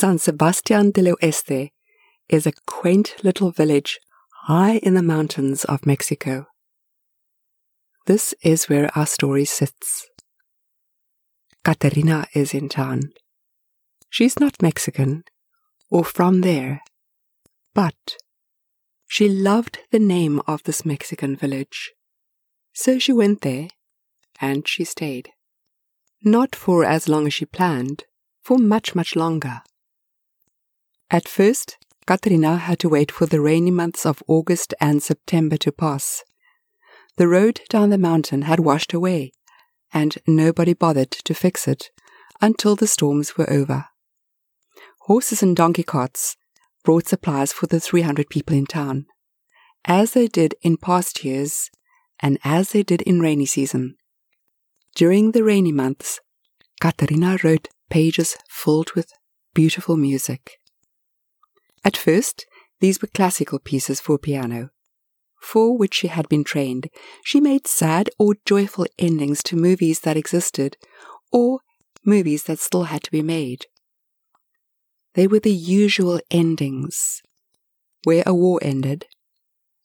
San 0.00 0.16
Sebastian 0.16 0.92
del 0.92 1.16
Oeste 1.16 1.72
is 2.28 2.46
a 2.46 2.52
quaint 2.68 3.16
little 3.24 3.50
village 3.50 3.98
high 4.44 4.76
in 4.76 4.94
the 4.94 5.02
mountains 5.02 5.64
of 5.64 5.86
Mexico. 5.86 6.46
This 8.06 8.32
is 8.40 8.68
where 8.68 8.96
our 8.96 9.06
story 9.06 9.44
sits. 9.44 10.06
Caterina 11.64 12.26
is 12.32 12.54
in 12.54 12.68
town. 12.68 13.10
She's 14.08 14.38
not 14.38 14.62
Mexican 14.62 15.24
or 15.90 16.04
from 16.04 16.42
there, 16.42 16.82
but 17.74 18.18
she 19.08 19.28
loved 19.28 19.80
the 19.90 19.98
name 19.98 20.40
of 20.46 20.62
this 20.62 20.86
Mexican 20.86 21.34
village. 21.34 21.90
So 22.72 23.00
she 23.00 23.12
went 23.12 23.40
there 23.40 23.66
and 24.40 24.62
she 24.68 24.84
stayed. 24.84 25.30
Not 26.22 26.54
for 26.54 26.84
as 26.84 27.08
long 27.08 27.26
as 27.26 27.34
she 27.34 27.46
planned, 27.46 28.04
for 28.44 28.58
much, 28.58 28.94
much 28.94 29.16
longer. 29.16 29.62
At 31.10 31.26
first, 31.26 31.78
Caterina 32.06 32.56
had 32.58 32.78
to 32.80 32.88
wait 32.88 33.10
for 33.10 33.26
the 33.26 33.40
rainy 33.40 33.70
months 33.70 34.04
of 34.04 34.22
August 34.26 34.74
and 34.80 35.02
September 35.02 35.56
to 35.58 35.72
pass. 35.72 36.22
The 37.16 37.28
road 37.28 37.60
down 37.68 37.90
the 37.90 37.98
mountain 37.98 38.42
had 38.42 38.60
washed 38.60 38.92
away, 38.92 39.32
and 39.92 40.18
nobody 40.26 40.74
bothered 40.74 41.10
to 41.10 41.34
fix 41.34 41.66
it 41.66 41.90
until 42.40 42.76
the 42.76 42.86
storms 42.86 43.36
were 43.36 43.50
over. 43.50 43.86
Horses 45.00 45.42
and 45.42 45.56
donkey 45.56 45.82
carts 45.82 46.36
brought 46.84 47.08
supplies 47.08 47.52
for 47.52 47.66
the 47.66 47.80
300 47.80 48.28
people 48.28 48.56
in 48.56 48.66
town, 48.66 49.06
as 49.84 50.12
they 50.12 50.26
did 50.26 50.54
in 50.62 50.76
past 50.76 51.24
years 51.24 51.70
and 52.20 52.38
as 52.44 52.72
they 52.72 52.82
did 52.82 53.02
in 53.02 53.20
rainy 53.20 53.46
season. 53.46 53.96
During 54.94 55.32
the 55.32 55.44
rainy 55.44 55.72
months, 55.72 56.20
Katerina 56.80 57.38
wrote 57.42 57.68
pages 57.88 58.36
filled 58.48 58.92
with 58.92 59.12
beautiful 59.54 59.96
music. 59.96 60.57
At 61.84 61.96
first, 61.96 62.46
these 62.80 63.00
were 63.00 63.08
classical 63.08 63.58
pieces 63.58 64.00
for 64.00 64.18
piano, 64.18 64.70
for 65.40 65.76
which 65.76 65.94
she 65.94 66.08
had 66.08 66.28
been 66.28 66.44
trained. 66.44 66.88
She 67.24 67.40
made 67.40 67.66
sad 67.66 68.10
or 68.18 68.34
joyful 68.44 68.86
endings 68.98 69.42
to 69.44 69.56
movies 69.56 70.00
that 70.00 70.16
existed, 70.16 70.76
or 71.32 71.60
movies 72.04 72.44
that 72.44 72.58
still 72.58 72.84
had 72.84 73.02
to 73.04 73.10
be 73.10 73.22
made. 73.22 73.66
They 75.14 75.26
were 75.26 75.40
the 75.40 75.52
usual 75.52 76.20
endings 76.30 77.22
where 78.04 78.22
a 78.26 78.34
war 78.34 78.60
ended, 78.62 79.06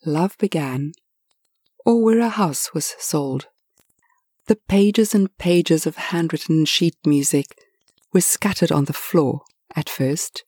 love 0.05 0.37
began, 0.37 0.93
or 1.85 2.03
where 2.03 2.19
a 2.19 2.29
house 2.29 2.73
was 2.73 2.95
sold. 2.99 3.47
The 4.47 4.55
pages 4.55 5.15
and 5.15 5.35
pages 5.37 5.87
of 5.87 5.95
handwritten 5.95 6.65
sheet 6.65 6.95
music 7.05 7.57
were 8.11 8.21
scattered 8.21 8.71
on 8.71 8.85
the 8.85 8.93
floor 8.93 9.41
at 9.75 9.89
first, 9.89 10.43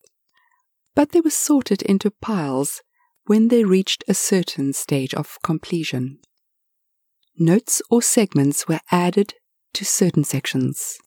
but 0.96 1.12
they 1.12 1.22
were 1.22 1.30
sorted 1.30 1.82
into 1.82 2.10
piles 2.10 2.82
when 3.26 3.50
they 3.50 3.64
reached 3.64 4.04
a 4.08 4.14
certain 4.14 4.74
stage 4.74 5.14
of 5.14 5.38
completion. 5.44 6.20
Notes 7.38 7.82
or 7.90 8.02
segments 8.02 8.68
were 8.68 8.80
added 8.92 9.34
to 9.74 9.84
certain 9.84 10.24
sections. 10.24 10.98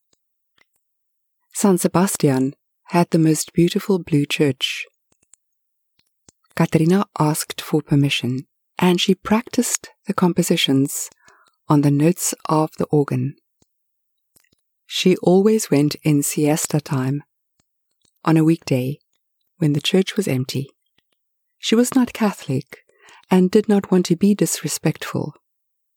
San 1.54 1.78
Sebastian 1.78 2.54
had 2.88 3.10
the 3.10 3.18
most 3.18 3.52
beautiful 3.52 3.98
blue 3.98 4.26
church. 4.26 4.86
Caterina 6.54 7.06
asked 7.18 7.60
for 7.60 7.80
permission, 7.80 8.46
and 8.78 9.00
she 9.00 9.14
practiced 9.14 9.88
the 10.06 10.14
compositions 10.14 11.08
on 11.68 11.80
the 11.80 11.90
notes 11.90 12.34
of 12.48 12.70
the 12.78 12.86
organ. 12.86 13.36
She 14.86 15.16
always 15.18 15.70
went 15.70 15.96
in 16.02 16.22
siesta 16.22 16.80
time, 16.80 17.22
on 18.24 18.36
a 18.36 18.44
weekday, 18.44 18.98
when 19.58 19.74
the 19.74 19.80
church 19.80 20.16
was 20.16 20.26
empty. 20.26 20.70
She 21.58 21.74
was 21.74 21.94
not 21.94 22.12
Catholic 22.12 22.84
and 23.30 23.50
did 23.50 23.68
not 23.68 23.90
want 23.90 24.06
to 24.06 24.16
be 24.16 24.34
disrespectful 24.34 25.34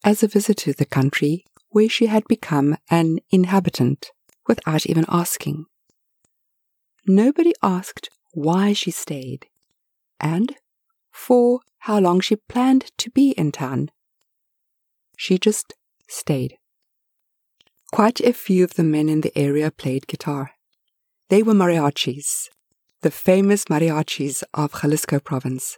as 0.04 0.22
a 0.22 0.28
visitor 0.28 0.72
to 0.72 0.74
the 0.74 0.86
country 0.86 1.46
where 1.70 1.90
she 1.90 2.08
had 2.08 2.28
become 2.28 2.78
an 2.90 3.20
inhabitant 3.30 4.12
without 4.48 4.86
even 4.86 5.06
asking. 5.08 5.66
Nobody 7.08 7.54
asked 7.64 8.10
why 8.34 8.74
she 8.74 8.92
stayed 8.92 9.48
and 10.20 10.56
for 11.12 11.62
how 11.80 12.00
long 12.00 12.20
she 12.20 12.36
planned 12.36 12.92
to 12.98 13.10
be 13.10 13.32
in 13.32 13.52
town. 13.52 13.90
She 15.18 15.38
just 15.38 15.74
stayed. 16.08 16.58
Quite 17.92 18.20
a 18.22 18.34
few 18.34 18.64
of 18.64 18.76
the 18.76 18.84
men 18.84 19.10
in 19.10 19.22
the 19.22 19.38
area 19.38 19.72
played 19.72 20.08
guitar. 20.08 20.52
They 21.30 21.44
were 21.44 21.54
mariachis, 21.54 22.50
the 23.02 23.12
famous 23.12 23.66
mariachis 23.66 24.44
of 24.54 24.82
Jalisco 24.82 25.20
province. 25.20 25.78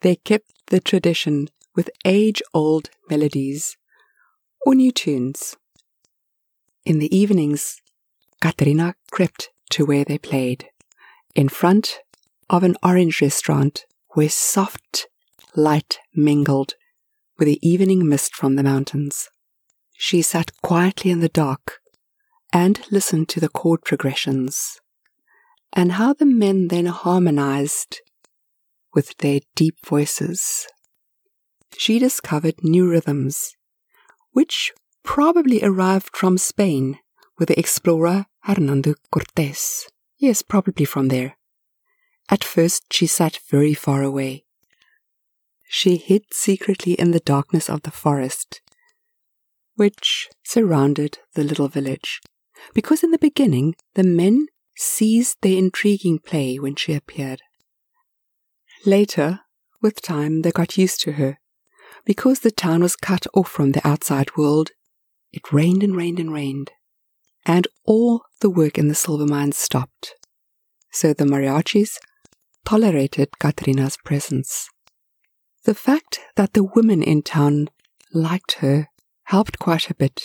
They 0.00 0.16
kept 0.16 0.50
the 0.68 0.80
tradition 0.80 1.48
with 1.76 1.90
age 2.06 2.42
old 2.54 2.88
melodies 3.10 3.76
or 4.64 4.74
new 4.74 4.92
tunes. 4.92 5.56
In 6.86 7.00
the 7.00 7.14
evenings, 7.14 7.82
Caterina 8.40 8.94
crept 9.10 9.50
to 9.70 9.84
where 9.84 10.04
they 10.04 10.16
played, 10.16 10.68
in 11.34 11.50
front 11.50 12.00
of 12.48 12.62
an 12.62 12.76
orange 12.82 13.20
restaurant 13.20 13.84
where 14.14 14.30
soft 14.30 15.06
light 15.54 15.98
mingled 16.14 16.74
with 17.38 17.46
the 17.46 17.58
evening 17.62 18.08
mist 18.08 18.34
from 18.34 18.56
the 18.56 18.62
mountains. 18.62 19.28
She 19.92 20.22
sat 20.22 20.50
quietly 20.62 21.10
in 21.10 21.20
the 21.20 21.28
dark 21.28 21.80
and 22.52 22.80
listened 22.90 23.28
to 23.28 23.40
the 23.40 23.50
chord 23.50 23.82
progressions 23.82 24.80
and 25.72 25.92
how 25.92 26.12
the 26.12 26.26
men 26.26 26.68
then 26.68 26.86
harmonized 26.86 28.00
with 28.94 29.16
their 29.18 29.40
deep 29.54 29.76
voices. 29.84 30.66
She 31.76 31.98
discovered 31.98 32.64
new 32.64 32.88
rhythms, 32.88 33.54
which 34.32 34.72
probably 35.04 35.62
arrived 35.62 36.16
from 36.16 36.38
Spain 36.38 36.98
with 37.38 37.48
the 37.48 37.58
explorer 37.58 38.26
Hernando 38.42 38.94
Cortes. 39.10 39.88
Yes, 40.18 40.42
probably 40.42 40.84
from 40.84 41.08
there. 41.08 41.36
At 42.28 42.44
first, 42.44 42.92
she 42.92 43.06
sat 43.06 43.38
very 43.48 43.74
far 43.74 44.02
away. 44.02 44.44
She 45.68 45.96
hid 45.96 46.24
secretly 46.32 46.94
in 46.94 47.12
the 47.12 47.20
darkness 47.20 47.70
of 47.70 47.82
the 47.82 47.90
forest, 47.90 48.60
which 49.76 50.28
surrounded 50.44 51.18
the 51.34 51.44
little 51.44 51.68
village, 51.68 52.20
because 52.74 53.02
in 53.02 53.12
the 53.12 53.18
beginning 53.18 53.74
the 53.94 54.02
men 54.02 54.46
seized 54.80 55.36
their 55.42 55.58
intriguing 55.58 56.18
play 56.18 56.58
when 56.58 56.74
she 56.74 56.94
appeared. 56.94 57.42
Later, 58.86 59.40
with 59.82 60.00
time, 60.00 60.40
they 60.42 60.50
got 60.50 60.78
used 60.78 61.00
to 61.02 61.12
her. 61.12 61.38
Because 62.06 62.40
the 62.40 62.50
town 62.50 62.82
was 62.82 62.96
cut 62.96 63.26
off 63.34 63.48
from 63.50 63.72
the 63.72 63.86
outside 63.86 64.36
world, 64.36 64.70
it 65.32 65.52
rained 65.52 65.82
and 65.82 65.94
rained 65.94 66.18
and 66.18 66.32
rained, 66.32 66.70
and 67.44 67.68
all 67.84 68.22
the 68.40 68.48
work 68.48 68.78
in 68.78 68.88
the 68.88 68.94
silver 68.94 69.26
mines 69.26 69.58
stopped. 69.58 70.14
So 70.90 71.12
the 71.12 71.24
mariachis 71.24 71.98
tolerated 72.64 73.38
Caterina's 73.38 73.98
presence. 74.02 74.68
The 75.64 75.74
fact 75.74 76.20
that 76.36 76.54
the 76.54 76.64
women 76.64 77.02
in 77.02 77.22
town 77.22 77.68
liked 78.14 78.52
her 78.60 78.88
helped 79.24 79.58
quite 79.58 79.90
a 79.90 79.94
bit. 79.94 80.22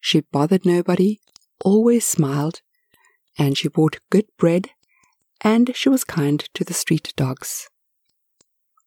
She 0.00 0.20
bothered 0.20 0.66
nobody, 0.66 1.20
always 1.64 2.06
smiled, 2.06 2.60
and 3.38 3.56
she 3.56 3.68
bought 3.68 3.98
good 4.10 4.26
bread, 4.38 4.70
and 5.40 5.74
she 5.74 5.88
was 5.88 6.04
kind 6.04 6.40
to 6.54 6.64
the 6.64 6.74
street 6.74 7.12
dogs. 7.16 7.68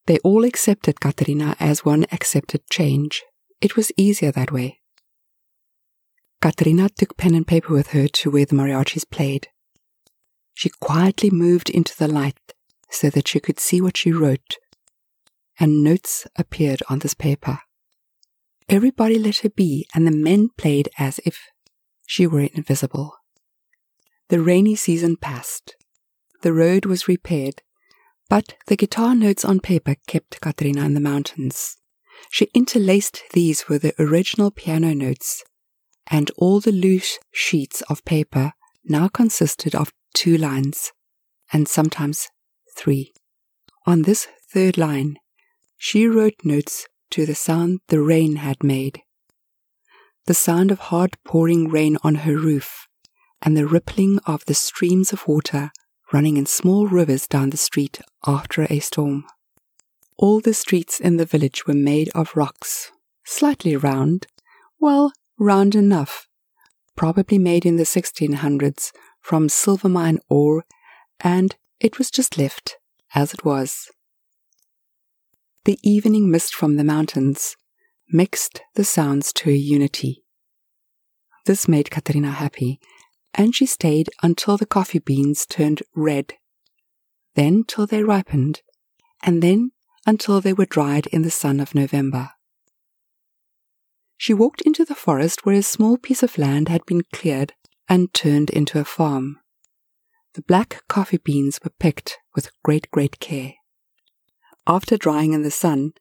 They 0.06 0.18
all 0.20 0.44
accepted 0.44 1.00
Caterina 1.00 1.54
as 1.60 1.84
one 1.84 2.06
accepted 2.10 2.62
change. 2.70 3.22
It 3.60 3.76
was 3.76 3.92
easier 3.96 4.32
that 4.32 4.50
way. 4.50 4.80
Caterina 6.40 6.88
took 6.88 7.16
pen 7.16 7.34
and 7.34 7.46
paper 7.46 7.72
with 7.72 7.88
her 7.88 8.08
to 8.08 8.30
where 8.30 8.46
the 8.46 8.54
mariachis 8.54 9.04
played. 9.10 9.48
She 10.54 10.70
quietly 10.80 11.30
moved 11.30 11.68
into 11.68 11.96
the 11.96 12.08
light 12.08 12.38
so 12.90 13.10
that 13.10 13.28
she 13.28 13.38
could 13.38 13.60
see 13.60 13.80
what 13.80 13.96
she 13.96 14.12
wrote, 14.12 14.56
and 15.60 15.82
notes 15.82 16.26
appeared 16.36 16.82
on 16.88 17.00
this 17.00 17.14
paper. 17.14 17.60
Everybody 18.68 19.18
let 19.18 19.38
her 19.38 19.50
be, 19.50 19.86
and 19.94 20.06
the 20.06 20.10
men 20.10 20.50
played 20.56 20.88
as 20.98 21.20
if 21.24 21.48
she 22.06 22.26
were 22.26 22.40
invisible. 22.40 23.17
The 24.28 24.40
rainy 24.40 24.76
season 24.76 25.16
passed. 25.16 25.74
The 26.42 26.52
road 26.52 26.84
was 26.84 27.08
repaired, 27.08 27.62
but 28.28 28.56
the 28.66 28.76
guitar 28.76 29.14
notes 29.14 29.42
on 29.42 29.58
paper 29.58 29.96
kept 30.06 30.42
Katrina 30.42 30.84
in 30.84 30.92
the 30.92 31.00
mountains. 31.00 31.78
She 32.30 32.50
interlaced 32.52 33.22
these 33.32 33.68
with 33.68 33.82
the 33.82 33.94
original 33.98 34.50
piano 34.50 34.94
notes, 34.94 35.44
and 36.08 36.30
all 36.36 36.60
the 36.60 36.72
loose 36.72 37.18
sheets 37.32 37.80
of 37.88 38.04
paper 38.04 38.52
now 38.84 39.08
consisted 39.08 39.74
of 39.74 39.94
two 40.12 40.36
lines, 40.36 40.92
and 41.50 41.66
sometimes 41.66 42.28
three. 42.76 43.14
On 43.86 44.02
this 44.02 44.28
third 44.52 44.76
line, 44.76 45.16
she 45.78 46.06
wrote 46.06 46.44
notes 46.44 46.86
to 47.12 47.24
the 47.24 47.34
sound 47.34 47.80
the 47.88 48.02
rain 48.02 48.36
had 48.36 48.62
made. 48.62 49.00
The 50.26 50.34
sound 50.34 50.70
of 50.70 50.78
hard 50.78 51.16
pouring 51.24 51.68
rain 51.68 51.96
on 52.02 52.16
her 52.16 52.36
roof 52.36 52.87
and 53.42 53.56
the 53.56 53.66
rippling 53.66 54.18
of 54.26 54.44
the 54.46 54.54
streams 54.54 55.12
of 55.12 55.26
water 55.28 55.70
running 56.12 56.36
in 56.36 56.46
small 56.46 56.86
rivers 56.86 57.26
down 57.26 57.50
the 57.50 57.56
street 57.56 58.00
after 58.26 58.66
a 58.70 58.78
storm. 58.78 59.24
All 60.16 60.40
the 60.40 60.54
streets 60.54 61.00
in 61.00 61.16
the 61.16 61.26
village 61.26 61.66
were 61.66 61.74
made 61.74 62.08
of 62.14 62.34
rocks, 62.34 62.90
slightly 63.24 63.76
round, 63.76 64.26
well, 64.80 65.12
round 65.38 65.74
enough, 65.74 66.26
probably 66.96 67.38
made 67.38 67.64
in 67.64 67.76
the 67.76 67.84
1600s 67.84 68.90
from 69.20 69.48
silver 69.48 69.88
mine 69.88 70.18
ore, 70.28 70.64
and 71.20 71.56
it 71.78 71.98
was 71.98 72.10
just 72.10 72.38
left 72.38 72.76
as 73.14 73.32
it 73.32 73.44
was. 73.44 73.88
The 75.64 75.78
evening 75.82 76.30
mist 76.30 76.54
from 76.54 76.76
the 76.76 76.84
mountains 76.84 77.56
mixed 78.10 78.62
the 78.74 78.84
sounds 78.84 79.32
to 79.34 79.50
a 79.50 79.54
unity. 79.54 80.24
This 81.44 81.68
made 81.68 81.90
Katerina 81.90 82.32
happy, 82.32 82.80
and 83.34 83.54
she 83.54 83.66
stayed 83.66 84.08
until 84.22 84.56
the 84.56 84.66
coffee 84.66 84.98
beans 84.98 85.46
turned 85.46 85.82
red, 85.94 86.34
then 87.34 87.64
till 87.64 87.86
they 87.86 88.02
ripened, 88.02 88.62
and 89.22 89.42
then 89.42 89.70
until 90.06 90.40
they 90.40 90.52
were 90.52 90.66
dried 90.66 91.06
in 91.08 91.22
the 91.22 91.30
sun 91.30 91.60
of 91.60 91.74
November. 91.74 92.30
She 94.16 94.34
walked 94.34 94.62
into 94.62 94.84
the 94.84 94.94
forest 94.94 95.44
where 95.44 95.54
a 95.54 95.62
small 95.62 95.96
piece 95.96 96.22
of 96.22 96.38
land 96.38 96.68
had 96.68 96.84
been 96.86 97.02
cleared 97.12 97.52
and 97.88 98.12
turned 98.12 98.50
into 98.50 98.80
a 98.80 98.84
farm. 98.84 99.38
The 100.34 100.42
black 100.42 100.82
coffee 100.88 101.18
beans 101.18 101.60
were 101.62 101.72
picked 101.78 102.18
with 102.34 102.50
great, 102.62 102.90
great 102.90 103.20
care. 103.20 103.54
After 104.66 104.96
drying 104.96 105.32
in 105.32 105.42
the 105.42 105.50
sun, 105.50 105.92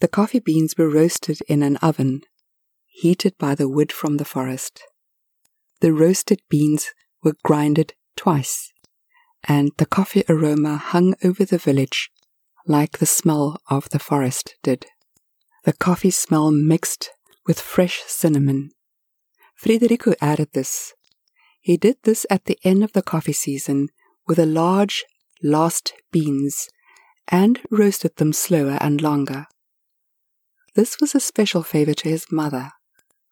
the 0.00 0.08
coffee 0.08 0.40
beans 0.40 0.74
were 0.76 0.88
roasted 0.88 1.40
in 1.48 1.62
an 1.62 1.76
oven, 1.78 2.22
heated 2.86 3.36
by 3.38 3.54
the 3.54 3.68
wood 3.68 3.92
from 3.92 4.16
the 4.16 4.24
forest. 4.24 4.82
The 5.80 5.92
roasted 5.92 6.40
beans 6.48 6.92
were 7.22 7.36
grinded 7.44 7.94
twice, 8.16 8.72
and 9.44 9.70
the 9.78 9.86
coffee 9.86 10.24
aroma 10.28 10.76
hung 10.76 11.14
over 11.22 11.44
the 11.44 11.58
village 11.58 12.10
like 12.66 12.98
the 12.98 13.06
smell 13.06 13.60
of 13.70 13.88
the 13.90 13.98
forest 13.98 14.56
did. 14.62 14.86
The 15.64 15.72
coffee 15.72 16.10
smell 16.10 16.50
mixed 16.50 17.10
with 17.46 17.60
fresh 17.60 18.02
cinnamon. 18.06 18.70
Frederico 19.56 20.14
added 20.20 20.50
this. 20.52 20.92
He 21.60 21.76
did 21.76 21.96
this 22.04 22.26
at 22.30 22.44
the 22.44 22.58
end 22.62 22.84
of 22.84 22.92
the 22.92 23.02
coffee 23.02 23.32
season 23.32 23.88
with 24.26 24.38
a 24.38 24.46
large 24.46 25.04
last 25.42 25.92
beans 26.12 26.68
and 27.26 27.60
roasted 27.70 28.16
them 28.16 28.32
slower 28.32 28.78
and 28.80 29.00
longer. 29.00 29.46
This 30.74 31.00
was 31.00 31.14
a 31.14 31.20
special 31.20 31.62
favor 31.62 31.94
to 31.94 32.08
his 32.08 32.30
mother, 32.30 32.72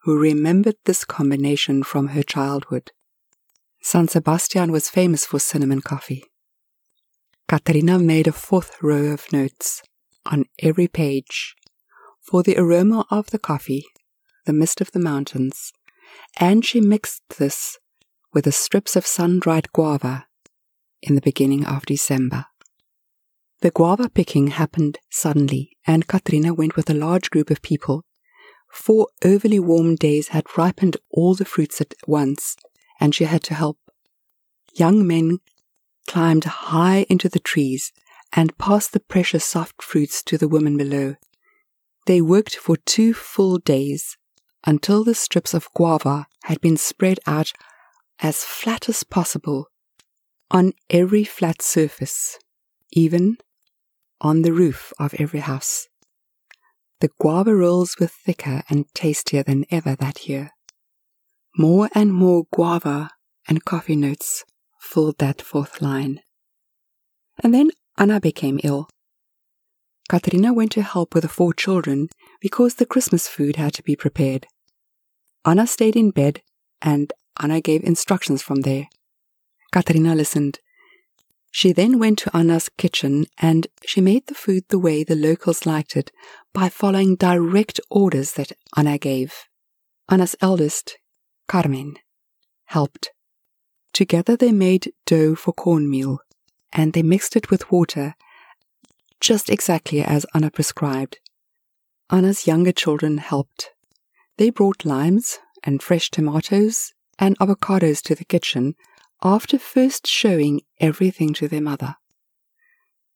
who 0.07 0.17
remembered 0.17 0.77
this 0.85 1.05
combination 1.05 1.83
from 1.83 2.07
her 2.09 2.23
childhood. 2.23 2.93
San 3.83 4.07
Sebastian 4.07 4.71
was 4.71 4.89
famous 4.89 5.27
for 5.27 5.41
cinnamon 5.41 5.81
coffee. 5.81 6.23
Katerina 7.49 7.99
made 7.99 8.29
a 8.29 8.33
fourth 8.33 8.81
row 8.81 9.07
of 9.07 9.33
notes 9.33 9.83
on 10.25 10.45
every 10.61 10.87
page 10.87 11.57
for 12.23 12.45
the 12.45 12.57
aroma 12.57 13.05
of 13.11 13.31
the 13.31 13.39
coffee, 13.41 13.85
the 14.45 14.53
mist 14.53 14.81
of 14.81 14.93
the 14.93 15.01
mountains, 15.01 15.73
and 16.39 16.65
she 16.65 16.81
mixed 16.81 17.23
this 17.41 17.77
with 18.33 18.45
the 18.45 18.53
strips 18.53 18.95
of 18.95 19.05
sun 19.05 19.41
dried 19.41 19.73
guava 19.73 20.27
in 21.03 21.17
the 21.17 21.21
beginning 21.21 21.67
of 21.67 21.85
December. 21.85 22.47
The 23.61 23.73
guava 23.73 24.09
picking 24.09 24.49
happened 24.49 25.01
suddenly, 25.11 25.71
and 25.85 26.07
Katrina 26.07 26.55
went 26.55 26.77
with 26.77 26.89
a 26.89 26.95
large 26.95 27.29
group 27.29 27.51
of 27.51 27.61
people. 27.61 28.05
Four 28.71 29.09
overly 29.25 29.59
warm 29.59 29.97
days 29.97 30.29
had 30.29 30.57
ripened 30.57 30.97
all 31.11 31.35
the 31.35 31.45
fruits 31.45 31.81
at 31.81 31.95
once, 32.07 32.57
and 33.01 33.15
she 33.15 33.25
had 33.25 33.43
to 33.45 33.55
help. 33.55 33.79
Young 34.75 35.07
men 35.07 35.39
climbed 36.07 36.45
high 36.45 37.07
into 37.09 37.29
the 37.29 37.41
trees 37.41 37.93
and 38.33 38.57
passed 38.59 38.93
the 38.93 39.01
precious 39.01 39.45
soft 39.45 39.83
fruits 39.83 40.23
to 40.25 40.39
the 40.39 40.49
women 40.49 40.77
below. 40.77 41.17
They 42.07 42.21
worked 42.21 42.57
for 42.57 42.77
two 42.77 43.15
full 43.15 43.59
days 43.59 44.17
until 44.65 45.05
the 45.05 45.15
strips 45.15 45.55
of 45.55 45.73
guava 45.75 46.27
had 46.45 46.61
been 46.61 46.77
spread 46.77 47.19
out 47.27 47.53
as 48.21 48.45
flat 48.45 48.89
as 48.89 49.05
possible 49.05 49.69
on 50.51 50.73
every 50.91 51.25
flat 51.25 51.61
surface, 51.63 52.39
even 52.93 53.39
on 54.21 54.43
the 54.43 54.53
roof 54.53 54.93
of 54.99 55.15
every 55.19 55.41
house. 55.41 55.89
The 57.01 57.11
guava 57.21 57.55
rolls 57.55 57.97
were 58.01 58.07
thicker 58.07 58.63
and 58.71 58.87
tastier 58.95 59.43
than 59.43 59.67
ever 59.71 59.95
that 59.97 60.29
year. 60.29 60.51
More 61.57 61.91
and 61.95 62.13
more 62.13 62.45
guava 62.53 63.11
and 63.47 63.65
coffee 63.65 63.97
notes 63.97 64.45
filled 64.81 65.19
that 65.19 65.43
fourth 65.43 65.83
line. 65.83 66.21
And 67.43 67.53
then 67.53 67.71
Anna 67.99 68.21
became 68.21 68.61
ill. 68.65 68.89
Katerina 70.09 70.55
went 70.55 70.73
to 70.73 70.83
help 70.83 71.15
with 71.15 71.23
the 71.23 71.29
four 71.29 71.53
children 71.53 72.09
because 72.41 72.75
the 72.75 72.87
Christmas 72.87 73.29
food 73.29 73.57
had 73.57 73.75
to 73.75 73.83
be 73.83 73.97
prepared. 73.97 74.47
Anna 75.45 75.67
stayed 75.67 75.97
in 75.97 76.11
bed 76.11 76.43
and 76.81 77.13
Anna 77.41 77.61
gave 77.61 77.83
instructions 77.85 78.43
from 78.43 78.63
there. 78.63 78.89
Katerina 79.73 80.15
listened 80.15 80.61
she 81.51 81.73
then 81.73 81.99
went 81.99 82.19
to 82.19 82.37
Anna's 82.37 82.69
kitchen 82.77 83.27
and 83.39 83.67
she 83.85 84.01
made 84.01 84.27
the 84.27 84.35
food 84.35 84.65
the 84.69 84.79
way 84.79 85.05
the 85.05 85.17
locals 85.17 85.65
liked 85.65 85.97
it 85.97 86.13
by 86.53 86.69
following 86.69 87.17
direct 87.17 87.81
orders 87.91 88.33
that 88.33 88.53
Anna 88.77 88.99
gave. 88.99 89.35
Anna's 90.09 90.37
eldest, 90.41 90.99
Carmen, 91.49 91.97
helped. 92.67 93.11
Together 93.93 94.37
they 94.37 94.53
made 94.53 94.93
dough 95.07 95.35
for 95.35 95.53
cornmeal 95.53 96.19
and 96.73 96.93
they 96.93 97.03
mixed 97.03 97.37
it 97.37 97.51
with 97.51 97.71
water 97.73 98.15
just 99.21 99.49
exactly 99.49 100.03
as 100.03 100.27
Anna 100.35 100.51
prescribed. 100.51 101.19
Anna's 102.11 102.47
younger 102.47 102.73
children 102.73 103.19
helped. 103.19 103.71
They 104.37 104.51
brought 104.51 104.85
limes 104.85 105.39
and 105.65 105.83
fresh 105.83 106.11
tomatoes 106.11 106.93
and 107.19 107.39
avocados 107.39 108.03
to 108.03 108.15
the 108.15 108.25
kitchen 108.25 108.75
after 109.27 109.59
first 109.59 110.07
showing 110.07 110.61
everything 110.81 111.35
to 111.35 111.49
their 111.49 111.61
mother. 111.61 111.97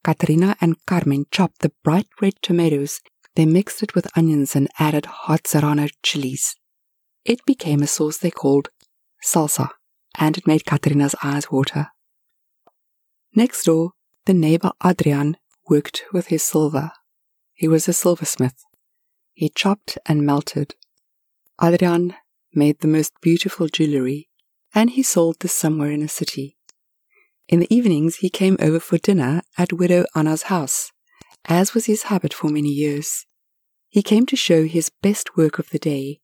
Katrina 0.03 0.57
and 0.59 0.83
Carmen 0.85 1.25
chopped 1.31 1.59
the 1.59 1.71
bright 1.83 2.07
red 2.21 2.33
tomatoes, 2.41 2.99
they 3.35 3.45
mixed 3.45 3.81
it 3.81 3.95
with 3.95 4.15
onions 4.17 4.55
and 4.55 4.67
added 4.77 5.05
hot 5.05 5.47
serrano 5.47 5.87
chilies. 6.03 6.55
It 7.23 7.45
became 7.45 7.81
a 7.81 7.87
sauce 7.87 8.17
they 8.17 8.31
called 8.31 8.69
salsa, 9.23 9.69
and 10.17 10.37
it 10.37 10.45
made 10.45 10.65
Katrina's 10.65 11.15
eyes 11.23 11.49
water. 11.49 11.87
Next 13.33 13.63
door, 13.63 13.91
the 14.25 14.33
neighbor 14.33 14.71
Adrian 14.83 15.37
worked 15.69 16.03
with 16.11 16.27
his 16.27 16.43
silver. 16.43 16.91
He 17.53 17.69
was 17.69 17.87
a 17.87 17.93
silversmith. 17.93 18.65
He 19.33 19.47
chopped 19.49 19.97
and 20.05 20.25
melted. 20.25 20.75
Adrian 21.63 22.15
made 22.53 22.79
the 22.79 22.87
most 22.87 23.13
beautiful 23.21 23.67
jewelry 23.67 24.27
and 24.73 24.91
he 24.91 25.03
sold 25.03 25.37
this 25.39 25.53
somewhere 25.53 25.91
in 25.91 26.01
a 26.01 26.07
city. 26.07 26.57
In 27.47 27.59
the 27.59 27.73
evenings, 27.73 28.17
he 28.17 28.29
came 28.29 28.57
over 28.59 28.79
for 28.79 28.97
dinner 28.97 29.41
at 29.57 29.73
Widow 29.73 30.05
Anna's 30.15 30.43
house, 30.43 30.91
as 31.45 31.73
was 31.73 31.85
his 31.85 32.03
habit 32.03 32.33
for 32.33 32.47
many 32.47 32.69
years. 32.69 33.25
He 33.89 34.01
came 34.01 34.25
to 34.27 34.35
show 34.35 34.63
his 34.63 34.89
best 35.01 35.35
work 35.35 35.59
of 35.59 35.69
the 35.69 35.79
day, 35.79 36.21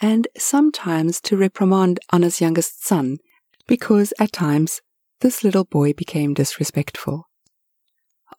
and 0.00 0.28
sometimes 0.38 1.20
to 1.22 1.36
reprimand 1.36 1.98
Anna's 2.12 2.40
youngest 2.40 2.86
son, 2.86 3.18
because 3.66 4.12
at 4.18 4.32
times 4.32 4.80
this 5.20 5.42
little 5.42 5.64
boy 5.64 5.92
became 5.92 6.34
disrespectful. 6.34 7.28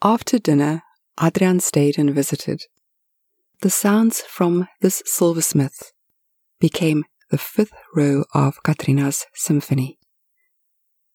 After 0.01 0.39
dinner, 0.39 0.83
Adrian 1.21 1.59
stayed 1.59 1.97
and 1.97 2.13
visited. 2.13 2.63
The 3.61 3.69
sounds 3.69 4.21
from 4.21 4.67
this 4.81 5.01
silversmith 5.05 5.91
became 6.59 7.05
the 7.33 7.37
fifth 7.39 7.73
row 7.95 8.23
of 8.35 8.61
Katrina's 8.61 9.25
symphony. 9.33 9.97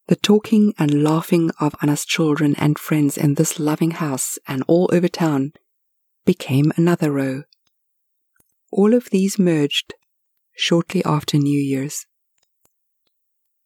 The 0.09 0.17
talking 0.17 0.75
and 0.77 1.05
laughing 1.05 1.53
of 1.61 1.77
Anna's 1.81 2.05
children 2.05 2.57
and 2.59 2.77
friends 2.77 3.17
in 3.17 3.35
this 3.35 3.61
loving 3.61 3.93
house 3.93 4.37
and 4.49 4.65
all 4.67 4.91
over 4.93 5.07
town 5.07 5.53
became 6.27 6.73
another 6.75 7.13
row. 7.13 7.45
All 8.73 8.95
of 8.95 9.11
these 9.11 9.39
merged 9.39 9.95
shortly 10.57 11.05
after 11.05 11.37
New 11.39 11.61
Year's. 11.61 12.05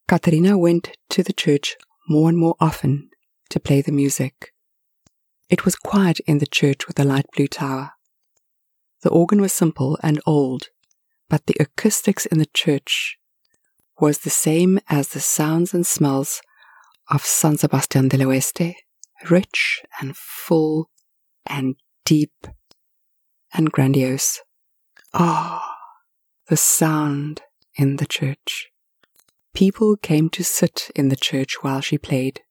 Katerina 0.07 0.59
went 0.59 0.91
to 1.09 1.23
the 1.23 1.33
church 1.33 1.79
more 2.07 2.29
and 2.29 2.37
more 2.37 2.57
often 2.61 3.09
to 3.49 3.61
play 3.61 3.81
the 3.81 3.93
music. 3.93 4.53
It 5.49 5.65
was 5.65 5.75
quiet 5.75 6.21
in 6.27 6.37
the 6.37 6.47
church 6.47 6.87
with 6.87 6.97
the 6.97 7.05
light 7.07 7.25
blue 7.35 7.49
tower. 7.49 7.93
The 9.01 9.09
organ 9.09 9.41
was 9.41 9.55
simple 9.55 9.99
and 10.03 10.21
old, 10.27 10.69
but 11.33 11.47
the 11.47 11.57
acoustics 11.59 12.27
in 12.27 12.37
the 12.37 12.51
church 12.53 13.17
was 13.99 14.19
the 14.19 14.29
same 14.29 14.79
as 14.91 15.09
the 15.09 15.19
sounds 15.19 15.73
and 15.73 15.87
smells 15.87 16.43
of 17.11 17.25
San 17.25 17.57
Sebastian 17.57 18.09
del 18.09 18.21
Oeste, 18.21 18.75
rich 19.31 19.81
and 19.99 20.15
full 20.15 20.91
and 21.47 21.77
deep 22.05 22.47
and 23.55 23.73
grandiose. 23.73 24.43
Ah, 25.15 25.65
oh, 25.65 25.75
the 26.51 26.57
sound 26.59 27.41
in 27.77 27.97
the 27.97 28.05
church. 28.05 28.69
people 29.55 29.97
came 29.97 30.29
to 30.29 30.45
sit 30.45 30.91
in 30.95 31.09
the 31.09 31.17
church 31.17 31.63
while 31.63 31.81
she 31.81 31.97
played. 31.97 32.43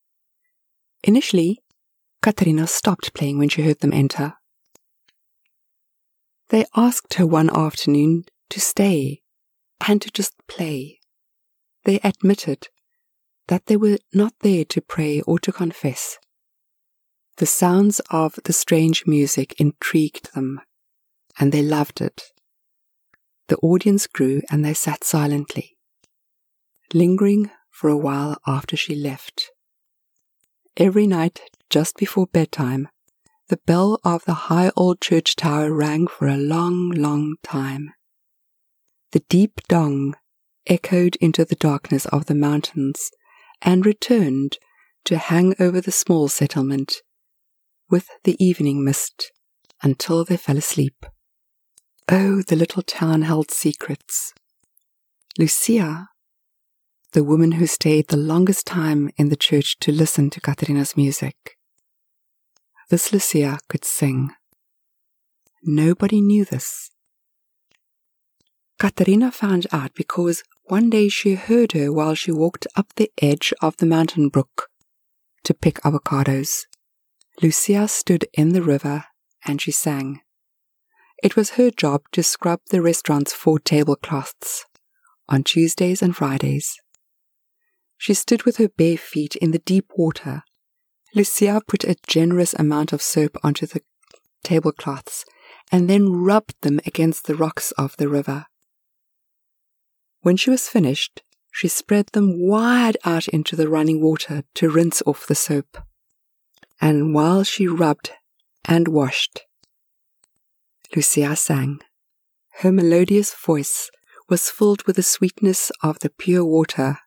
Initially, 1.03 1.61
Katerina 2.23 2.65
stopped 2.65 3.13
playing 3.13 3.37
when 3.37 3.49
she 3.49 3.61
heard 3.61 3.81
them 3.81 3.93
enter. 3.93 4.33
They 6.49 6.65
asked 6.75 7.13
her 7.15 7.27
one 7.27 7.55
afternoon 7.55 8.25
to 8.51 8.59
stay 8.59 9.21
and 9.87 10.01
to 10.01 10.09
just 10.11 10.33
play. 10.47 10.99
They 11.85 11.99
admitted 12.03 12.67
that 13.47 13.65
they 13.65 13.75
were 13.75 13.97
not 14.13 14.33
there 14.41 14.65
to 14.65 14.81
pray 14.81 15.21
or 15.21 15.39
to 15.39 15.51
confess. 15.51 16.19
The 17.37 17.45
sounds 17.45 17.99
of 18.11 18.39
the 18.43 18.53
strange 18.53 19.07
music 19.07 19.55
intrigued 19.59 20.33
them, 20.33 20.61
and 21.39 21.51
they 21.51 21.63
loved 21.63 22.01
it. 22.01 22.23
The 23.47 23.57
audience 23.57 24.05
grew 24.07 24.41
and 24.49 24.63
they 24.63 24.73
sat 24.73 25.03
silently, 25.03 25.77
lingering 26.93 27.49
for 27.69 27.89
a 27.89 27.97
while 27.97 28.37
after 28.45 28.77
she 28.77 28.95
left. 28.95 29.49
Every 30.77 31.07
night, 31.07 31.41
just 31.69 31.97
before 31.97 32.27
bedtime, 32.27 32.87
the 33.49 33.59
bell 33.65 33.99
of 34.03 34.23
the 34.25 34.33
high 34.33 34.71
old 34.77 35.01
church 35.01 35.35
tower 35.35 35.73
rang 35.73 36.07
for 36.07 36.27
a 36.27 36.37
long, 36.37 36.91
long 36.91 37.35
time. 37.43 37.91
The 39.11 39.23
deep 39.27 39.61
dong 39.67 40.15
echoed 40.67 41.17
into 41.17 41.43
the 41.43 41.55
darkness 41.55 42.05
of 42.07 42.27
the 42.27 42.35
mountains 42.35 43.11
and 43.61 43.85
returned 43.85 44.57
to 45.05 45.17
hang 45.17 45.55
over 45.59 45.81
the 45.81 45.91
small 45.91 46.29
settlement 46.29 47.01
with 47.89 48.07
the 48.23 48.41
evening 48.43 48.83
mist 48.85 49.31
until 49.81 50.23
they 50.23 50.37
fell 50.37 50.57
asleep. 50.57 51.05
Oh, 52.07 52.41
the 52.41 52.55
little 52.55 52.83
town 52.83 53.23
held 53.23 53.51
secrets. 53.51 54.33
Lucia, 55.37 56.09
the 57.11 57.23
woman 57.23 57.53
who 57.53 57.67
stayed 57.67 58.07
the 58.07 58.17
longest 58.17 58.65
time 58.65 59.09
in 59.17 59.29
the 59.29 59.35
church 59.35 59.77
to 59.79 59.91
listen 59.91 60.29
to 60.29 60.39
Katerina's 60.41 60.95
music, 60.95 61.57
this 62.89 63.11
Lucia 63.11 63.59
could 63.67 63.83
sing. 63.83 64.31
Nobody 65.63 66.21
knew 66.21 66.45
this. 66.45 66.91
Katerina 68.81 69.31
found 69.31 69.67
out 69.71 69.93
because 69.93 70.41
one 70.63 70.89
day 70.89 71.07
she 71.07 71.35
heard 71.35 71.73
her 71.73 71.93
while 71.93 72.15
she 72.15 72.31
walked 72.31 72.65
up 72.75 72.87
the 72.95 73.11
edge 73.21 73.53
of 73.61 73.77
the 73.77 73.85
mountain 73.85 74.27
brook 74.27 74.71
to 75.43 75.53
pick 75.53 75.75
avocados. 75.83 76.61
Lucia 77.43 77.87
stood 77.87 78.25
in 78.33 78.49
the 78.53 78.63
river 78.63 79.05
and 79.45 79.61
she 79.61 79.69
sang. 79.71 80.21
It 81.21 81.35
was 81.35 81.51
her 81.51 81.69
job 81.69 82.01
to 82.13 82.23
scrub 82.23 82.61
the 82.71 82.81
restaurant's 82.81 83.33
four 83.33 83.59
tablecloths 83.59 84.65
on 85.29 85.43
Tuesdays 85.43 86.01
and 86.01 86.15
Fridays. 86.15 86.75
She 87.99 88.15
stood 88.15 88.45
with 88.45 88.57
her 88.57 88.69
bare 88.69 88.97
feet 88.97 89.35
in 89.35 89.51
the 89.51 89.59
deep 89.59 89.91
water 89.95 90.41
Lucia 91.13 91.61
put 91.67 91.83
a 91.83 91.97
generous 92.07 92.55
amount 92.55 92.93
of 92.93 93.01
soap 93.01 93.37
onto 93.43 93.67
the 93.67 93.81
tablecloths 94.43 95.25
and 95.71 95.89
then 95.89 96.09
rubbed 96.09 96.55
them 96.61 96.79
against 96.87 97.27
the 97.27 97.35
rocks 97.35 97.71
of 97.73 97.95
the 97.97 98.07
river. 98.07 98.47
When 100.21 100.37
she 100.37 100.49
was 100.49 100.69
finished, 100.69 101.23
she 101.51 101.67
spread 101.67 102.07
them 102.07 102.39
wide 102.39 102.97
out 103.03 103.27
into 103.27 103.55
the 103.55 103.67
running 103.67 104.01
water 104.01 104.43
to 104.55 104.69
rinse 104.69 105.01
off 105.05 105.27
the 105.27 105.35
soap. 105.35 105.77
And 106.79 107.13
while 107.13 107.43
she 107.43 107.67
rubbed 107.67 108.11
and 108.65 108.87
washed, 108.87 109.41
Lucia 110.95 111.35
sang. 111.35 111.79
Her 112.61 112.71
melodious 112.71 113.33
voice 113.33 113.89
was 114.29 114.49
filled 114.49 114.85
with 114.85 114.97
the 114.97 115.03
sweetness 115.03 115.71
of 115.81 115.99
the 115.99 116.09
pure 116.09 116.45
water 116.45 116.99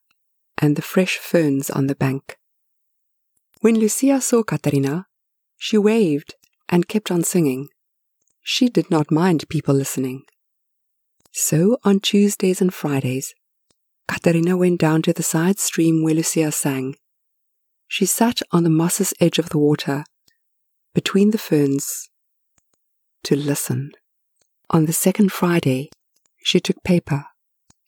and 0.59 0.75
the 0.75 0.83
fresh 0.83 1.18
ferns 1.18 1.71
on 1.71 1.87
the 1.87 1.94
bank. 1.94 2.38
When 3.61 3.78
Lucia 3.78 4.21
saw 4.21 4.42
Katerina, 4.42 5.06
she 5.56 5.78
waved 5.78 6.35
and 6.68 6.88
kept 6.88 7.11
on 7.11 7.23
singing. 7.23 7.68
She 8.42 8.68
did 8.68 8.90
not 8.90 9.11
mind 9.11 9.49
people 9.49 9.75
listening. 9.75 10.25
So 11.37 11.79
on 11.83 11.99
Tuesdays 11.99 12.61
and 12.61 12.73
Fridays, 12.73 13.35
Katerina 14.07 14.57
went 14.57 14.79
down 14.79 15.03
to 15.03 15.12
the 15.12 15.25
side 15.25 15.59
stream 15.59 16.05
where 16.05 16.14
Lucia 16.14 16.53
sang. 16.53 16.95
She 17.88 18.07
sat 18.07 18.38
on 18.53 18.62
the 18.62 18.71
moss's 18.71 19.12
edge 19.21 19.41
of 19.41 19.49
the 19.49 19.59
water, 19.59 20.05
between 20.95 21.33
the 21.33 21.38
ferns, 21.38 22.09
to 23.25 23.35
listen. 23.35 23.91
On 24.71 24.87
the 24.87 24.93
second 24.93 25.33
Friday, 25.33 25.91
she 26.45 26.61
took 26.61 26.85
paper 26.85 27.25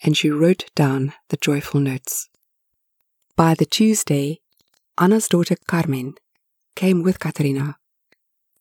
and 0.02 0.16
she 0.16 0.28
wrote 0.28 0.64
down 0.74 1.12
the 1.28 1.36
joyful 1.36 1.78
notes. 1.78 2.28
By 3.36 3.54
the 3.54 3.64
Tuesday, 3.64 4.40
Anna's 4.98 5.28
daughter 5.28 5.54
Carmen 5.68 6.14
came 6.74 7.04
with 7.04 7.20
Katerina. 7.20 7.76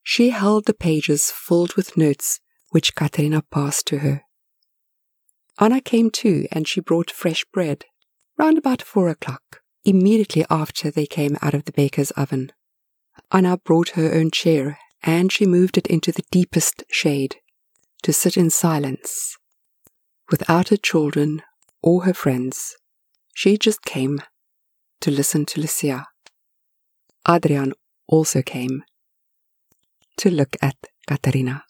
She 0.03 0.29
held 0.29 0.67
the 0.67 0.75
pages 0.75 1.31
filled 1.31 1.73
with 1.73 1.97
notes 1.97 2.39
which 2.69 2.93
Katerina 2.93 3.41
passed 3.49 3.87
to 3.87 3.99
her. 3.99 4.24
Anna 5.59 5.79
came 5.79 6.09
too, 6.09 6.47
and 6.51 6.67
she 6.67 6.81
brought 6.81 7.09
fresh 7.09 7.45
bread, 7.53 7.85
round 8.37 8.57
about 8.57 8.81
four 8.81 9.07
o'clock, 9.07 9.61
immediately 9.85 10.45
after 10.49 10.91
they 10.91 11.05
came 11.05 11.37
out 11.41 11.53
of 11.53 11.65
the 11.65 11.71
baker's 11.71 12.11
oven. 12.11 12.51
Anna 13.31 13.57
brought 13.57 13.89
her 13.89 14.13
own 14.13 14.31
chair, 14.31 14.77
and 15.01 15.31
she 15.31 15.45
moved 15.45 15.77
it 15.77 15.87
into 15.87 16.11
the 16.11 16.25
deepest 16.29 16.83
shade, 16.91 17.37
to 18.03 18.11
sit 18.11 18.35
in 18.35 18.49
silence, 18.49 19.37
without 20.29 20.69
her 20.69 20.77
children 20.77 21.41
or 21.81 22.03
her 22.03 22.13
friends. 22.13 22.75
She 23.33 23.57
just 23.57 23.83
came 23.83 24.21
to 25.01 25.11
listen 25.11 25.45
to 25.45 25.61
Lucia. 25.61 26.07
Adrian 27.27 27.73
also 28.07 28.41
came 28.41 28.83
to 30.17 30.29
look 30.29 30.57
at 30.61 30.75
Katerina. 31.07 31.63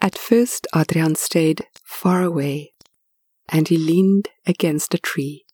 At 0.00 0.16
first, 0.16 0.66
Adrian 0.74 1.14
stayed 1.14 1.66
far 1.84 2.22
away 2.22 2.72
and 3.50 3.68
he 3.68 3.76
leaned 3.76 4.28
against 4.46 4.94
a 4.94 4.98
tree 4.98 5.44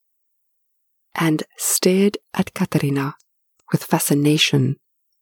and 1.14 1.42
stared 1.56 2.18
at 2.34 2.54
Katerina 2.54 3.16
with 3.72 3.82
fascination 3.82 4.76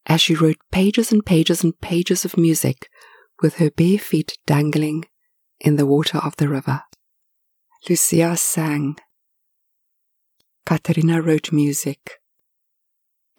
as 0.07 0.21
she 0.21 0.35
wrote 0.35 0.59
pages 0.71 1.12
and 1.12 1.25
pages 1.25 1.62
and 1.62 1.81
pages 1.81 2.25
of 2.25 2.37
music 2.37 2.90
with 3.40 3.57
her 3.57 3.71
bare 3.71 3.99
feet 3.99 4.37
dangling 4.45 5.04
in 5.61 5.76
the 5.76 5.87
water 5.87 6.19
of 6.19 6.37
the 6.37 6.49
river. 6.49 6.83
Lucia 7.88 8.37
sang. 8.37 8.97
Katerina 10.66 11.23
wrote 11.23 11.52
music. 11.52 12.21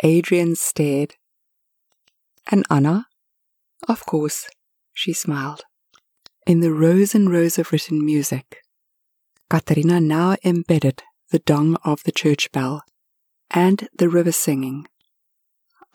Adrian 0.01 0.55
stared. 0.55 1.15
And 2.51 2.65
Anna? 2.69 3.07
Of 3.87 4.05
course, 4.05 4.47
she 4.93 5.13
smiled. 5.13 5.63
In 6.47 6.59
the 6.59 6.71
rows 6.71 7.15
and 7.15 7.31
rows 7.31 7.57
of 7.57 7.71
written 7.71 8.05
music, 8.05 8.57
Katerina 9.49 9.99
now 10.01 10.35
embedded 10.43 11.03
the 11.31 11.39
dong 11.39 11.77
of 11.83 12.03
the 12.03 12.11
church 12.11 12.51
bell 12.51 12.83
and 13.51 13.87
the 13.97 14.09
river 14.09 14.31
singing. 14.31 14.87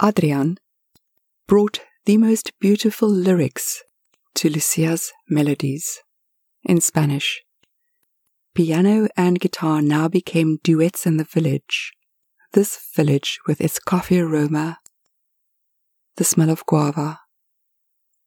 Adrian 0.02 0.58
brought 1.46 1.80
the 2.06 2.16
most 2.16 2.52
beautiful 2.60 3.08
lyrics 3.08 3.82
to 4.34 4.48
Lucia's 4.48 5.12
melodies 5.28 6.00
in 6.64 6.80
Spanish. 6.80 7.42
Piano 8.54 9.08
and 9.16 9.40
guitar 9.40 9.82
now 9.82 10.08
became 10.08 10.58
duets 10.62 11.06
in 11.06 11.16
the 11.16 11.24
village 11.24 11.92
this 12.52 12.78
village 12.94 13.38
with 13.46 13.60
its 13.60 13.78
coffee 13.78 14.18
aroma, 14.18 14.78
the 16.16 16.24
smell 16.24 16.50
of 16.50 16.66
guava, 16.66 17.20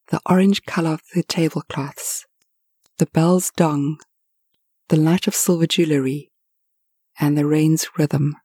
the 0.09 0.21
orange 0.25 0.63
color 0.63 0.91
of 0.91 1.01
the 1.13 1.23
tablecloths, 1.23 2.25
the 2.99 3.05
bell's 3.07 3.51
dong, 3.51 3.97
the 4.89 4.97
light 4.97 5.27
of 5.27 5.35
silver 5.35 5.67
jewelry, 5.67 6.31
and 7.19 7.37
the 7.37 7.45
rain's 7.45 7.87
rhythm. 7.97 8.35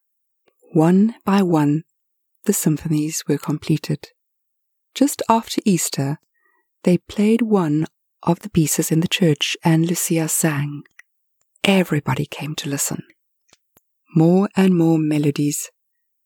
One 0.73 1.14
by 1.25 1.42
one, 1.42 1.85
the 2.45 2.52
symphonies 2.52 3.25
were 3.26 3.38
completed. 3.38 4.09
Just 4.95 5.23
after 5.28 5.61
Easter, 5.64 6.18
they 6.85 6.99
played 6.99 7.42
one 7.42 7.87
of 8.23 8.40
the 8.40 8.50
pieces 8.50 8.90
in 8.90 9.00
the 9.00 9.09
church, 9.09 9.57
and 9.64 9.87
Lucia 9.87 10.28
sang. 10.28 10.83
Everybody 11.64 12.26
came 12.26 12.54
to 12.57 12.68
listen. 12.68 13.02
More 14.14 14.49
and 14.57 14.76
more 14.76 14.99
melodies 14.99 15.71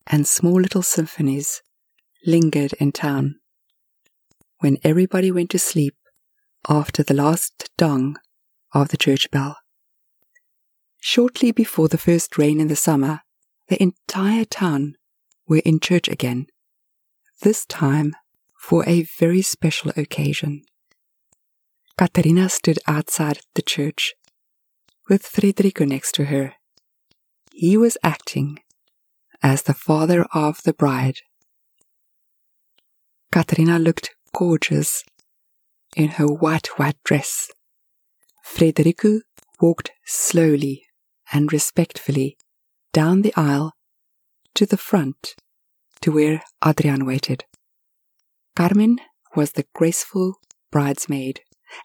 and 0.06 0.26
small 0.26 0.60
little 0.60 0.82
symphonies 0.82 1.62
lingered 2.24 2.72
in 2.74 2.92
town. 2.92 3.36
When 4.58 4.78
everybody 4.84 5.32
went 5.32 5.50
to 5.50 5.58
sleep 5.58 5.96
after 6.68 7.02
the 7.02 7.14
last 7.14 7.70
dong 7.76 8.16
of 8.72 8.88
the 8.88 8.96
church 8.96 9.30
bell. 9.30 9.56
Shortly 11.04 11.52
before 11.52 11.88
the 11.88 11.98
first 11.98 12.38
rain 12.38 12.60
in 12.60 12.68
the 12.68 12.76
summer, 12.76 13.20
the 13.68 13.82
entire 13.82 14.44
town 14.44 14.94
were 15.46 15.62
in 15.64 15.80
church 15.80 16.08
again, 16.08 16.46
this 17.42 17.66
time 17.66 18.14
for 18.56 18.88
a 18.88 19.02
very 19.18 19.42
special 19.42 19.92
occasion. 19.96 20.62
Katerina 21.98 22.48
stood 22.48 22.78
outside 22.86 23.40
the 23.54 23.62
church 23.62 24.14
with 25.08 25.24
Frederico 25.24 25.86
next 25.86 26.12
to 26.14 26.26
her 26.26 26.54
he 27.52 27.76
was 27.76 27.98
acting 28.02 28.58
as 29.42 29.62
the 29.62 29.74
father 29.74 30.26
of 30.32 30.62
the 30.64 30.72
bride. 30.72 31.18
Katerina 33.30 33.78
looked 33.78 34.10
gorgeous 34.34 35.04
in 35.96 36.08
her 36.12 36.26
white, 36.26 36.78
white 36.78 36.96
dress. 37.04 37.50
Frederico 38.44 39.20
walked 39.60 39.90
slowly 40.04 40.84
and 41.32 41.52
respectfully 41.52 42.36
down 42.92 43.22
the 43.22 43.32
aisle 43.36 43.72
to 44.54 44.66
the 44.66 44.76
front 44.76 45.34
to 46.02 46.12
where 46.12 46.42
Adrian 46.64 47.06
waited. 47.06 47.44
Carmen 48.54 48.98
was 49.34 49.52
the 49.52 49.64
graceful 49.74 50.34
bridesmaid, 50.70 51.40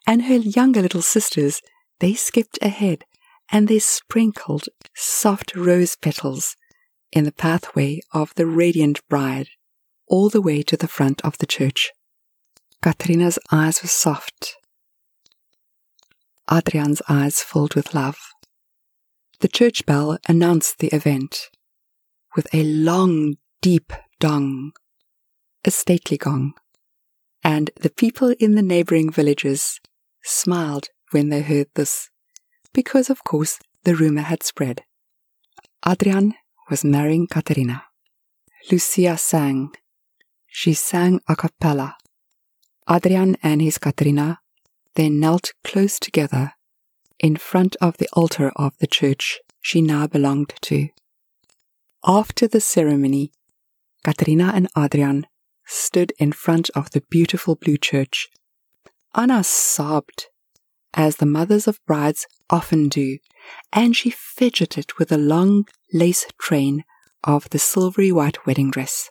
and 0.06 0.24
her 0.24 0.36
younger 0.36 0.82
little 0.82 1.02
sisters, 1.02 1.62
they 2.00 2.14
skipped 2.14 2.60
ahead 2.62 3.04
and 3.50 3.68
they 3.68 3.80
sprinkled 3.80 4.66
soft 4.96 5.56
rose 5.56 5.96
petals 5.96 6.56
in 7.12 7.24
the 7.24 7.32
pathway 7.32 8.02
of 8.14 8.34
the 8.36 8.46
radiant 8.46 9.00
bride 9.08 9.48
all 10.08 10.30
the 10.30 10.42
way 10.42 10.62
to 10.62 10.76
the 10.76 10.88
front 10.88 11.22
of 11.22 11.38
the 11.38 11.46
church. 11.46 11.92
Katerina's 12.82 13.40
eyes 13.52 13.82
were 13.82 13.90
soft. 13.90 14.56
Adrian's 16.52 17.02
eyes 17.10 17.42
filled 17.42 17.76
with 17.76 17.94
love. 17.94 18.18
The 19.40 19.48
church 19.48 19.86
bell 19.86 20.18
announced 20.28 20.80
the 20.80 20.88
event 20.88 21.50
with 22.36 22.48
a 22.54 22.64
long, 22.64 23.36
deep 23.62 23.94
dong, 24.20 24.72
a 25.64 25.70
stately 25.70 26.18
gong, 26.18 26.54
and 27.44 27.70
the 27.80 27.92
people 27.92 28.34
in 28.40 28.56
the 28.56 28.64
neighboring 28.64 29.12
villages 29.12 29.80
smiled 30.24 30.90
when 31.12 31.30
they 31.30 31.42
heard 31.42 31.68
this, 31.76 32.10
because 32.74 33.12
of 33.12 33.24
course 33.24 33.60
the 33.84 33.96
rumor 33.96 34.22
had 34.22 34.42
spread. 34.42 34.84
Adrian 35.88 36.34
was 36.72 36.84
marrying 36.84 37.28
Katerina. 37.28 37.84
Lucia 38.72 39.18
sang. 39.18 39.72
She 40.48 40.74
sang 40.74 41.22
a 41.30 41.36
cappella. 41.36 41.96
Adrian 42.90 43.38
and 43.44 43.62
his 43.62 43.78
Katerina 43.78 44.40
then 44.96 45.20
knelt 45.20 45.54
close 45.64 46.00
together 46.00 46.54
in 47.20 47.36
front 47.36 47.76
of 47.82 47.98
the 47.98 48.10
altar 48.14 48.52
of 48.56 48.78
the 48.80 48.88
church 48.88 49.40
she 49.62 49.82
now 49.82 50.08
belonged 50.08 50.54
to. 50.62 50.90
After 52.06 52.48
the 52.48 52.62
ceremony, 52.62 53.32
Katerina 54.04 54.52
and 54.54 54.70
Adrian 54.78 55.28
stood 55.66 56.14
in 56.18 56.32
front 56.32 56.70
of 56.76 56.92
the 56.92 57.04
beautiful 57.10 57.56
blue 57.56 57.78
church. 57.78 58.30
Anna 59.14 59.44
sobbed, 59.44 60.28
as 60.94 61.18
the 61.18 61.26
mothers 61.26 61.68
of 61.68 61.84
brides 61.86 62.26
often 62.50 62.88
do, 62.88 63.18
and 63.74 63.96
she 63.96 64.10
fidgeted 64.10 64.94
with 64.98 65.10
the 65.10 65.18
long 65.18 65.66
lace 65.94 66.26
train 66.40 66.84
of 67.24 67.50
the 67.50 67.60
silvery 67.60 68.12
white 68.12 68.46
wedding 68.46 68.72
dress. 68.72 69.10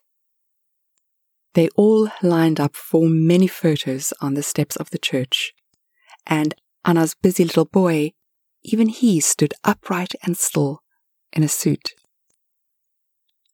They 1.55 1.69
all 1.77 2.09
lined 2.23 2.61
up 2.61 2.77
for 2.77 3.09
many 3.09 3.47
photos 3.47 4.13
on 4.21 4.35
the 4.35 4.43
steps 4.43 4.77
of 4.77 4.91
the 4.91 4.99
church, 4.99 5.53
and 6.27 6.55
Anna's 6.87 7.17
busy 7.21 7.45
little 7.45 7.65
boy, 7.65 8.13
even 8.63 8.89
he 8.89 9.19
stood 9.19 9.55
upright 9.65 10.15
and 10.23 10.39
still 10.39 10.83
in 11.33 11.43
a 11.43 11.49
suit. 11.49 11.95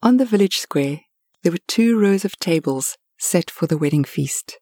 On 0.03 0.19
the 0.19 0.27
village 0.27 0.59
square, 0.59 1.01
there 1.43 1.53
were 1.53 1.59
two 1.67 1.99
rows 1.99 2.27
of 2.27 2.39
tables 2.39 2.99
set 3.19 3.51
for 3.51 3.67
the 3.67 3.79
wedding 3.79 4.05
feast. 4.05 4.59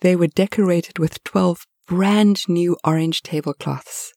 They 0.00 0.16
were 0.16 0.26
decorated 0.26 0.98
with 0.98 1.22
twelve 1.22 1.64
brand 1.86 2.48
new 2.48 2.76
orange 2.84 3.22
tablecloths. 3.22 4.12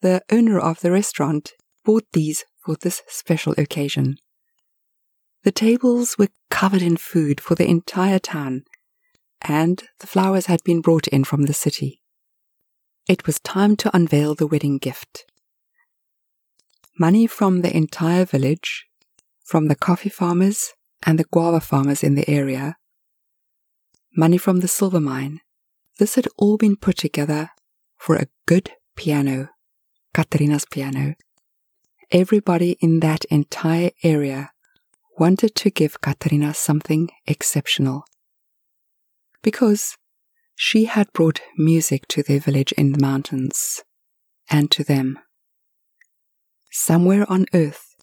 The 0.00 0.22
owner 0.30 0.60
of 0.60 0.80
the 0.80 0.92
restaurant 0.92 1.52
bought 1.84 2.04
these 2.12 2.44
for 2.64 2.76
this 2.76 3.02
special 3.08 3.54
occasion. 3.58 4.16
The 5.42 5.52
tables 5.52 6.16
were 6.16 6.28
covered 6.48 6.82
in 6.82 6.96
food 6.96 7.40
for 7.40 7.54
the 7.54 7.68
entire 7.68 8.20
town, 8.20 8.64
and 9.42 9.82
the 9.98 10.06
flowers 10.06 10.46
had 10.46 10.60
been 10.64 10.80
brought 10.80 11.08
in 11.08 11.24
from 11.24 11.42
the 11.42 11.52
city. 11.52 12.00
It 13.06 13.26
was 13.26 13.38
time 13.40 13.76
to 13.76 13.94
unveil 13.94 14.34
the 14.34 14.46
wedding 14.46 14.78
gift. 14.78 15.26
Money 16.98 17.26
from 17.26 17.60
the 17.60 17.76
entire 17.76 18.24
village, 18.24 18.86
from 19.44 19.68
the 19.68 19.74
coffee 19.74 20.08
farmers 20.08 20.72
and 21.04 21.18
the 21.18 21.24
guava 21.24 21.60
farmers 21.60 22.02
in 22.02 22.14
the 22.14 22.28
area, 22.30 22.76
money 24.16 24.38
from 24.38 24.60
the 24.60 24.68
silver 24.68 25.00
mine. 25.00 25.40
This 25.98 26.14
had 26.14 26.28
all 26.38 26.56
been 26.56 26.76
put 26.76 26.96
together 26.96 27.50
for 27.98 28.16
a 28.16 28.28
good 28.46 28.70
piano, 28.96 29.50
Katerina's 30.14 30.64
piano. 30.64 31.14
Everybody 32.10 32.78
in 32.80 33.00
that 33.00 33.26
entire 33.26 33.90
area 34.02 34.50
wanted 35.18 35.54
to 35.56 35.70
give 35.70 36.00
Katerina 36.00 36.54
something 36.54 37.10
exceptional. 37.26 38.04
Because 39.42 39.98
she 40.54 40.84
had 40.84 41.12
brought 41.12 41.40
music 41.56 42.06
to 42.08 42.22
their 42.22 42.40
village 42.40 42.72
in 42.72 42.92
the 42.92 43.00
mountains, 43.00 43.82
and 44.48 44.70
to 44.70 44.84
them. 44.84 45.18
Somewhere 46.70 47.30
on 47.30 47.46
earth, 47.54 47.94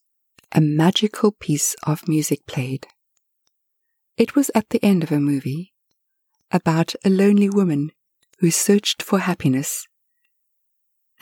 a 0.52 0.62
magical 0.62 1.32
piece 1.32 1.76
of 1.84 2.08
music 2.08 2.46
played. 2.46 2.88
It 4.18 4.36
was 4.36 4.52
at 4.54 4.70
the 4.70 4.84
end 4.84 5.04
of 5.04 5.12
a 5.12 5.20
movie 5.20 5.74
about 6.52 6.94
a 7.06 7.10
lonely 7.10 7.50
woman 7.50 7.92
who 8.40 8.52
searched 8.52 9.02
for 9.02 9.20
happiness 9.20 9.88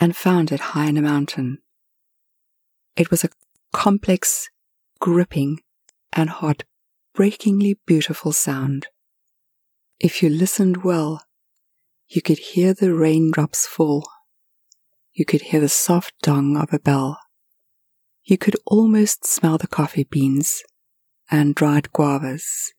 and 0.00 0.16
found 0.16 0.50
it 0.50 0.60
high 0.60 0.86
in 0.86 0.96
a 0.96 1.02
mountain. 1.02 1.58
It 2.96 3.10
was 3.10 3.22
a 3.22 3.30
complex, 3.72 4.48
gripping, 4.98 5.60
and 6.12 6.30
heartbreakingly 6.30 7.78
beautiful 7.86 8.32
sound. 8.32 8.88
If 10.00 10.22
you 10.22 10.30
listened 10.30 10.78
well, 10.78 11.26
you 12.08 12.22
could 12.22 12.38
hear 12.38 12.72
the 12.72 12.94
raindrops 12.94 13.66
fall. 13.66 14.08
You 15.12 15.26
could 15.26 15.42
hear 15.42 15.60
the 15.60 15.68
soft 15.68 16.14
dong 16.22 16.56
of 16.56 16.72
a 16.72 16.78
bell. 16.78 17.18
You 18.24 18.38
could 18.38 18.56
almost 18.64 19.26
smell 19.26 19.58
the 19.58 19.66
coffee 19.66 20.04
beans 20.04 20.62
and 21.30 21.54
dried 21.54 21.92
guavas. 21.92 22.72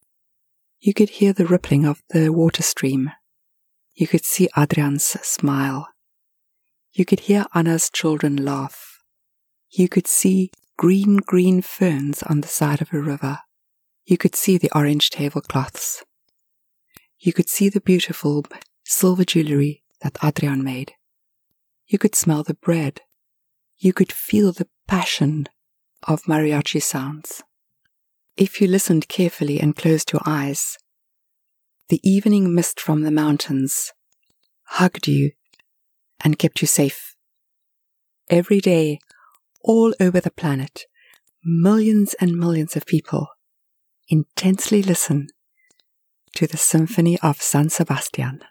You 0.79 0.95
could 0.95 1.09
hear 1.09 1.31
the 1.31 1.45
rippling 1.45 1.85
of 1.85 2.01
the 2.09 2.29
water 2.29 2.63
stream. 2.63 3.11
You 3.93 4.07
could 4.07 4.25
see 4.25 4.49
Adrian's 4.57 5.05
smile. 5.05 5.89
You 6.91 7.05
could 7.05 7.19
hear 7.21 7.45
Anna's 7.53 7.91
children 7.91 8.35
laugh. 8.35 8.97
You 9.69 9.87
could 9.87 10.07
see 10.07 10.49
green, 10.75 11.17
green 11.17 11.61
ferns 11.61 12.23
on 12.23 12.41
the 12.41 12.47
side 12.47 12.81
of 12.81 12.91
a 12.91 12.99
river. 12.99 13.41
You 14.05 14.17
could 14.17 14.35
see 14.35 14.57
the 14.57 14.71
orange 14.75 15.11
tablecloths 15.11 16.03
you 17.21 17.31
could 17.31 17.47
see 17.47 17.69
the 17.69 17.79
beautiful 17.79 18.43
silver 18.83 19.23
jewelry 19.23 19.83
that 20.01 20.17
Adrian 20.23 20.63
made. 20.63 20.93
You 21.85 21.99
could 21.99 22.15
smell 22.15 22.41
the 22.41 22.55
bread. 22.55 23.01
You 23.77 23.93
could 23.93 24.11
feel 24.11 24.51
the 24.51 24.67
passion 24.87 25.47
of 26.07 26.23
mariachi 26.23 26.81
sounds. 26.81 27.43
If 28.37 28.59
you 28.59 28.67
listened 28.67 29.07
carefully 29.07 29.59
and 29.59 29.75
closed 29.75 30.11
your 30.11 30.21
eyes, 30.25 30.77
the 31.89 31.99
evening 32.03 32.55
mist 32.55 32.79
from 32.79 33.03
the 33.03 33.11
mountains 33.11 33.93
hugged 34.63 35.07
you 35.07 35.31
and 36.23 36.39
kept 36.39 36.61
you 36.61 36.67
safe. 36.67 37.15
Every 38.31 38.59
day, 38.59 38.99
all 39.63 39.93
over 39.99 40.19
the 40.19 40.31
planet, 40.31 40.85
millions 41.43 42.15
and 42.15 42.39
millions 42.39 42.75
of 42.75 42.87
people 42.87 43.27
intensely 44.09 44.81
listen 44.81 45.27
to 46.35 46.47
the 46.47 46.57
Symphony 46.57 47.19
of 47.21 47.41
San 47.41 47.69
Sebastian. 47.69 48.41